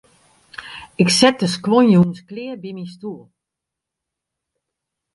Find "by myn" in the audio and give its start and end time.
2.63-2.91